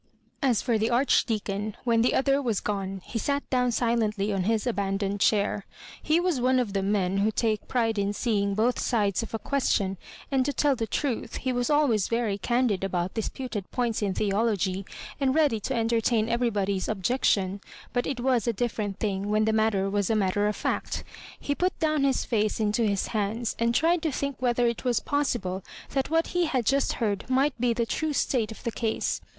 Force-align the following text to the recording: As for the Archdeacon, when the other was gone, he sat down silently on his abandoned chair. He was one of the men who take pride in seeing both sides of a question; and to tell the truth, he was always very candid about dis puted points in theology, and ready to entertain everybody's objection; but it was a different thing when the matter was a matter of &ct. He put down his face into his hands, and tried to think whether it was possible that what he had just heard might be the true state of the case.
As 0.41 0.63
for 0.63 0.79
the 0.79 0.89
Archdeacon, 0.89 1.77
when 1.83 2.01
the 2.01 2.15
other 2.15 2.41
was 2.41 2.59
gone, 2.59 3.03
he 3.05 3.19
sat 3.19 3.47
down 3.51 3.71
silently 3.71 4.33
on 4.33 4.45
his 4.45 4.65
abandoned 4.65 5.19
chair. 5.19 5.67
He 6.01 6.19
was 6.19 6.41
one 6.41 6.57
of 6.57 6.73
the 6.73 6.81
men 6.81 7.19
who 7.19 7.29
take 7.29 7.67
pride 7.67 7.99
in 7.99 8.11
seeing 8.11 8.55
both 8.55 8.79
sides 8.79 9.21
of 9.21 9.35
a 9.35 9.37
question; 9.37 9.97
and 10.31 10.43
to 10.43 10.53
tell 10.53 10.75
the 10.75 10.87
truth, 10.87 11.35
he 11.35 11.53
was 11.53 11.69
always 11.69 12.07
very 12.07 12.39
candid 12.39 12.83
about 12.83 13.13
dis 13.13 13.29
puted 13.29 13.65
points 13.71 14.01
in 14.01 14.15
theology, 14.15 14.87
and 15.19 15.35
ready 15.35 15.59
to 15.59 15.75
entertain 15.75 16.27
everybody's 16.27 16.87
objection; 16.89 17.61
but 17.93 18.07
it 18.07 18.19
was 18.19 18.47
a 18.47 18.53
different 18.53 18.97
thing 18.97 19.29
when 19.29 19.45
the 19.45 19.53
matter 19.53 19.87
was 19.87 20.09
a 20.09 20.15
matter 20.15 20.47
of 20.47 20.59
&ct. 20.65 21.03
He 21.39 21.53
put 21.53 21.77
down 21.77 22.05
his 22.05 22.25
face 22.25 22.59
into 22.59 22.81
his 22.87 23.05
hands, 23.09 23.55
and 23.59 23.75
tried 23.75 24.01
to 24.01 24.11
think 24.11 24.37
whether 24.41 24.65
it 24.65 24.83
was 24.83 24.99
possible 24.99 25.63
that 25.91 26.09
what 26.09 26.29
he 26.29 26.45
had 26.45 26.65
just 26.65 26.93
heard 26.93 27.29
might 27.29 27.53
be 27.61 27.71
the 27.71 27.85
true 27.85 28.13
state 28.13 28.51
of 28.51 28.63
the 28.63 28.71
case. 28.71 29.21